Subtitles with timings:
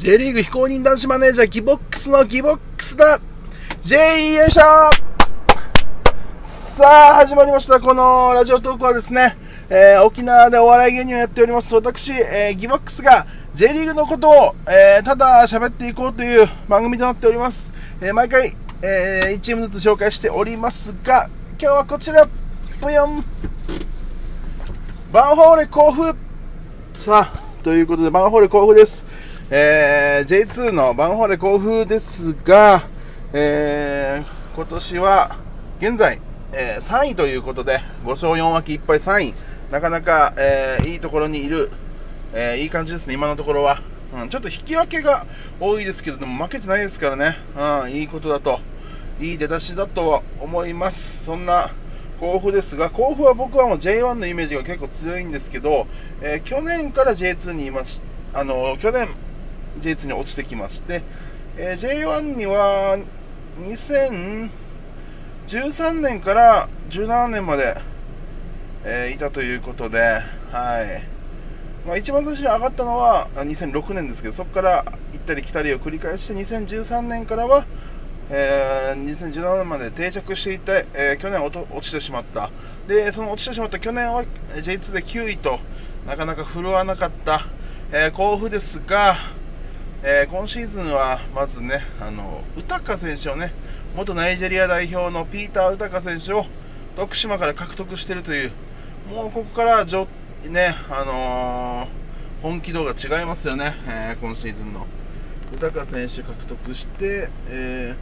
[0.00, 3.20] J リーグ非公認男子マネージャーギボックスのギボックスだ。
[3.84, 4.62] J よいしょ
[6.42, 7.80] さあ始まりました。
[7.80, 9.36] このラジオトークはですね、
[9.68, 11.74] えー、沖縄でお笑い芸人をやっております。
[11.74, 17.70] 私、えー、ギボックスが J リーグのことを、えー、ただ喋っていこうという番組となっております、
[18.00, 21.28] え毎回、え1チームずつ紹介しておりますが
[21.60, 22.26] 今日はこちら。
[22.80, 23.22] ぽよん。
[25.12, 26.16] バンホーレ甲府。
[26.94, 29.04] さあということでバンホーレ甲府です。
[29.52, 32.86] えー、J2 のバンホーレ甲府ですが、
[33.32, 35.38] えー、今年は
[35.80, 36.20] 現在、
[36.52, 39.34] えー、3位ということで5勝4分け1敗3位。
[39.72, 41.72] なかなか、えー、いいところにいる、
[42.32, 43.14] えー、いい感じですね。
[43.14, 43.82] 今のところは、
[44.16, 45.26] うん、ちょっと引き分けが
[45.58, 48.60] 多いですけどでも負けてないですからね、うん、いいことだと。
[49.20, 51.24] いい出だしだと思います。
[51.24, 51.72] そんな
[52.20, 55.88] 甲府ですが甲府は僕はもう J1 のイメージが結構強いんですけど、
[56.22, 58.00] えー、去年から J2 にいまし
[58.32, 59.08] あの去年
[59.78, 61.02] J2 に落ちてきまして、
[61.56, 62.98] えー、J1 には
[63.58, 64.50] 2013
[66.00, 67.76] 年から17年まで、
[68.84, 69.98] えー、いたということで、
[70.50, 71.20] はい
[71.86, 77.64] まあ、一番最初に上がったのは2006年ですけど、そこから行ったり来たりを繰り返して、2013年からは、
[78.28, 82.50] えー、2017年まで定着していて、えー、去年落ちてしまった。
[82.86, 85.58] で、その落ちてしまった去年は J2 で9位と
[86.06, 87.46] なかなか振るわなかった、
[87.92, 89.16] えー、甲府ですが、
[90.02, 93.52] えー、今シーズンはまずね、あの、ウタカ選手をね、
[93.94, 96.46] 元ナイジェリア代表のピーター・ウタカ選手を
[96.96, 98.52] 徳島から獲得しているという、
[99.10, 100.08] もうここからじょ、
[100.48, 104.86] ね、あのー、本気度が違いますよね、えー、今シーズンの。
[105.52, 107.94] ウタカ選手獲得して、え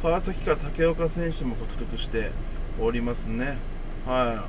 [0.00, 2.30] ー、川崎から竹岡選手も獲得して
[2.78, 3.56] おりますね。
[4.06, 4.44] は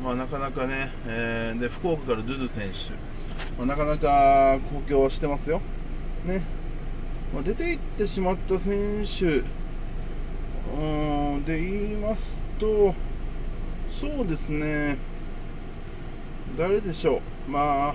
[0.00, 0.04] い。
[0.04, 2.94] まあ、なかなかね、えー、で、福岡からドゥドゥ選手。
[3.58, 5.60] まあ、なかなか公共してますよ。
[6.24, 6.42] ね。
[7.32, 9.44] まあ、出ていってしまった選手
[10.76, 12.94] うんで言いますと、
[14.00, 14.98] そうですね、
[16.56, 17.50] 誰でしょう。
[17.50, 17.94] まあ、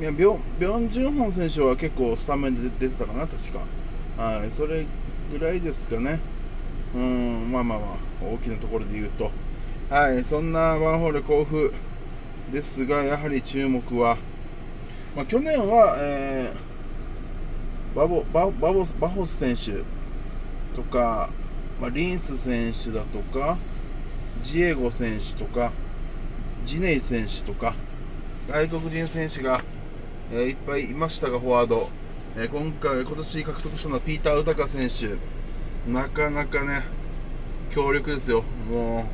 [0.00, 3.60] いやビョビョン・ジュンホン選手は結構スタメンで出てたかな、確か。
[4.22, 4.86] はい、それ
[5.32, 6.20] ぐらいですかね。
[6.94, 9.30] うん、まあまあまあ、大きなところで言うと。
[9.90, 11.72] はい、そんなワンホール甲府。
[12.52, 14.16] ですが、やはり注目は、
[15.14, 19.82] まあ、去年は、えー、バボババボバホス選手
[20.74, 21.30] とか、
[21.80, 23.56] まあ、リンス選手だとか、
[24.44, 25.72] ジエゴ選手とか、
[26.64, 27.74] ジネイ選手とか、
[28.48, 29.62] 外国人選手が、
[30.32, 31.88] えー、いっぱいいましたが、フォワード、
[32.36, 35.16] えー、今回、今年獲得したのはピーター・ウタカ選手、
[35.90, 36.84] なかなかね、
[37.70, 39.06] 強力ですよ、も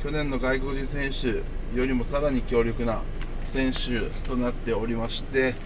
[0.00, 1.42] う、去年の外国人選手、
[1.74, 3.02] よりもさらに強力な
[3.46, 5.56] 選手となっておりまして、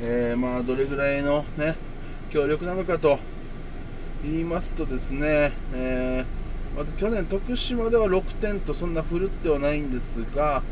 [0.00, 1.76] えー、まあどれぐらいの、ね、
[2.30, 3.18] 強力なのかと
[4.22, 10.62] 言いますとですね、えー、まず去年、徳島では6点とそんな振るってはないんですが、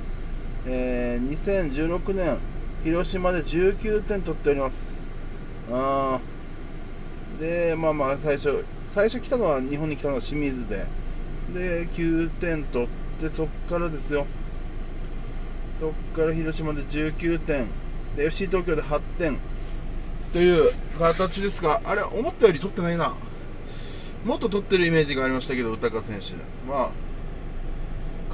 [0.66, 2.38] えー、2016年、
[2.84, 5.02] 広島で19点取っております。
[5.72, 6.20] あ
[7.40, 10.86] で、まあまあ最初、最初来たのは日本に来たのは清水で、
[11.52, 12.88] で、9点取っ
[13.20, 14.26] て、そこからですよ。
[15.78, 17.66] そこから広島で19点
[18.16, 19.38] で FC 東京で8点。
[20.32, 23.14] という形ですがあれ思ったより取ってないな。
[24.24, 26.34] もっと取ってるイメージがありましたけど宇高選手。
[26.68, 26.90] まあ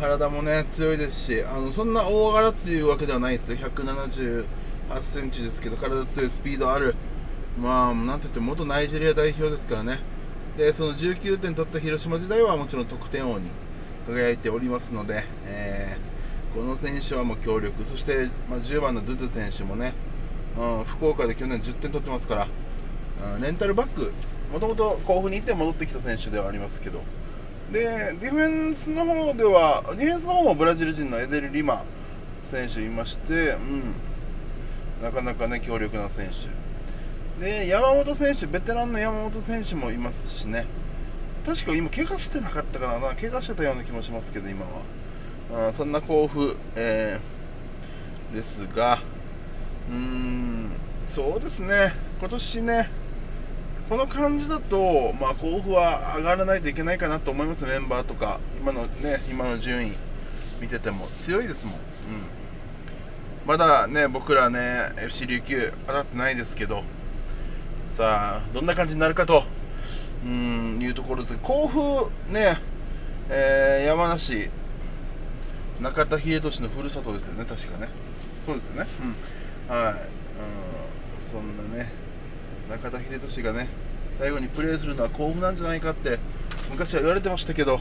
[0.01, 3.59] 体もね強いですしあのそんな大柄っていうわけではないですよ。
[3.59, 4.47] 178
[5.03, 6.95] センチですけど体強いスピードある。
[7.61, 10.01] まあなんといっても元ナイジェリア代表ですからね。
[10.57, 13.51] でその19点取った広島時代はもちろん得点王に
[14.07, 15.80] 輝いておりますので、えー
[16.55, 19.95] この選手はもう強力、そして、まあ、10番のドゥドゥ選手もね、
[20.59, 22.49] うん、福岡で去年10点取ってますから、
[23.35, 24.13] うん、レンタルバック、
[24.53, 27.03] もともと甲府に行って戻ってきた選手ではありますけど、
[27.73, 31.85] でディフェンスの方では、ディフェンスの方もブラジル人のエデル・リマ
[32.51, 33.95] 選手いまして、うん、
[35.03, 37.45] なかなかね、強力な選手。
[37.45, 40.67] で、山本選手、ベテランの山本選手もいますしね、
[41.47, 44.83] 確か今、怪我してなかったかな、怪我してたような気もしますけど、今は。
[45.53, 49.01] あそんな甲府、えー、ですが、
[49.91, 50.71] うーん、
[51.07, 52.91] そうですね、今年ね、
[53.89, 59.93] この感じだと、まあ、甲府は上がらないといけないかなと思います、メンバーとか、今のね、今の順位
[60.61, 61.09] 見てても。
[61.17, 61.75] 強いですもん。
[61.75, 61.81] うん。
[63.47, 66.85] まだね、僕らね、FC 琉球当たってないですけど、
[67.95, 69.43] さあ、どんな感じになるかと、
[70.25, 71.35] うん、いうところです。
[71.43, 72.61] 甲府ね、
[73.29, 74.51] えー、山梨、
[75.81, 77.89] 中田英寿のふるさとですよね、確かね。
[78.43, 78.87] そうですよね。
[79.69, 79.75] うん。
[79.75, 81.93] はい、うん、そんなね
[82.69, 83.69] 中田英寿がね
[84.19, 86.19] 最後にプレーするのは甲府なんじゃないかって
[86.71, 87.81] 昔は言われてましたけど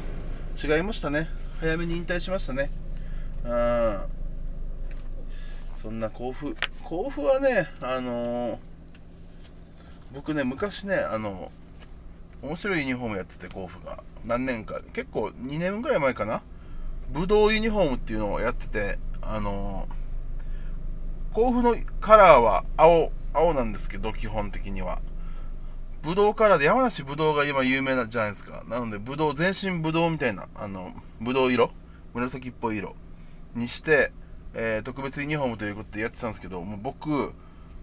[0.62, 1.30] 違いましたね。
[1.60, 2.70] 早めに引退しましたね。
[3.44, 4.00] うん。
[5.76, 6.56] そんな甲府。
[6.84, 8.58] 甲府はねあのー、
[10.14, 11.52] 僕ね昔ねあの
[12.42, 14.04] 面白いユニフォームやってて甲府が。
[14.26, 14.80] 何年か。
[14.94, 16.42] 結構2年ぐらい前かな
[17.12, 19.88] ブドウユニフォームっていうのをやっててあの、
[21.34, 25.02] 甲府のカラーは青青なんですけど基本的には。
[26.02, 28.64] ブドウカラーで山梨ブドウが今有名なじゃないですか。
[28.68, 31.72] なのでブドウ全身ブドウみたいなあのブドウ色
[32.14, 32.96] 紫っぽい色
[33.54, 34.12] にして、
[34.54, 37.34] えー、特別ユニフォームということでやってたんですけどもう僕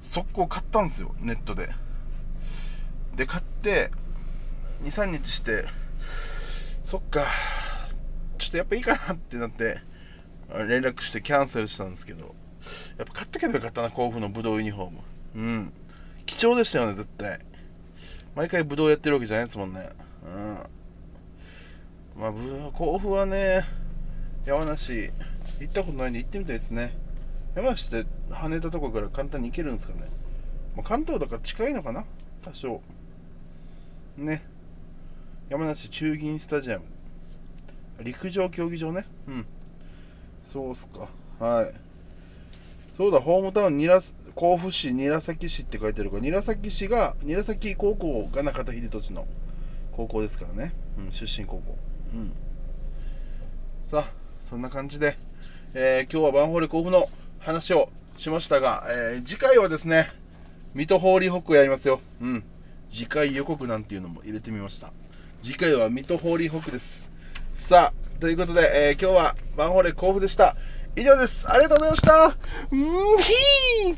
[0.03, 1.71] 速攻買ったんですよネットで。
[3.17, 3.91] で買って
[4.83, 5.67] 23日して
[6.85, 7.27] そっか。
[8.47, 9.81] ちょっとやっぱいいかなってなって
[10.69, 12.37] 連絡してキャンセルしたんですけど
[12.97, 14.99] やっぱ買っとけばよかったな甲府のブドウユニフォーム。
[15.35, 15.73] うん。
[16.27, 17.41] 貴重でしたよね絶対。
[18.37, 19.91] 毎回ブドウやってるわけじゃないですもんね。
[20.25, 22.21] うん。
[22.21, 22.33] まあ
[22.73, 23.65] 甲府はね
[24.45, 25.11] 山梨
[25.59, 26.97] 行ったことないんで行ってみたいですね。
[27.57, 30.09] 山梨って羽田とかから簡単に行けるんですかね、
[30.77, 32.05] まあ、関東だから近いのかな
[32.45, 32.81] 多少。
[34.17, 34.45] ね。
[35.49, 36.85] 山梨中銀スタジアム。
[38.03, 39.07] 陸上競技場ね。
[39.29, 39.47] うん。
[40.45, 41.09] そうっすか。
[41.39, 41.75] はい。
[42.97, 43.79] そうだホームタウン
[44.35, 49.27] 甲府市韮崎市って書いてあるから韮崎市が韮崎高校が中田英寿の
[49.93, 51.77] 高校ですからね、うん、出身高校。
[52.15, 52.33] うん。
[53.87, 54.13] さあ
[54.49, 55.17] そんな感じで、
[55.75, 57.09] えー、今日はバンホーレ甲府の
[57.39, 60.13] 話をしましたが、えー、次回はですね
[60.75, 62.01] 水戸ホーリーホックやりますよ。
[62.21, 62.45] うん。
[62.93, 64.93] 次回予告なんていうのも入れてみました。
[65.43, 67.11] 次回は水戸ホーリーホックです。
[67.67, 70.55] さあということで、えー、今日はバンホーレ甲府でした。
[70.95, 71.51] 以上です。
[71.51, 72.37] ありがとうございました。
[72.71, 73.97] うんひー